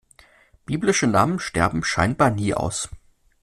Biblische 0.65 1.05
Namen 1.05 1.37
sterben 1.37 1.83
scheinbar 1.83 2.31
nie 2.31 2.55
aus. 2.55 2.89